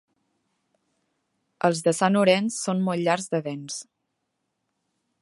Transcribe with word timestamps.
Els 1.69 1.83
de 1.89 1.95
Sant 1.99 2.19
Orenç 2.23 2.59
són 2.65 2.83
molt 2.89 3.07
llargs 3.09 3.31
de 3.35 3.45
dents. 3.51 3.81